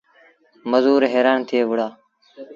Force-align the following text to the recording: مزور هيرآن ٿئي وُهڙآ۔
مزور 0.71 1.01
هيرآن 1.13 1.39
ٿئي 1.49 1.59
وُهڙآ۔ 1.67 1.87